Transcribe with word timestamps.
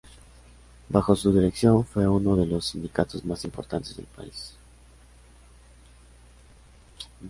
Bajo 0.89 1.15
su 1.15 1.31
dirección 1.31 1.85
fue 1.85 2.07
uno 2.07 2.35
de 2.35 2.47
los 2.47 2.65
sindicatos 2.65 3.23
más 3.23 3.45
importantes 3.45 3.95
del 3.95 4.07
país. 4.07 4.55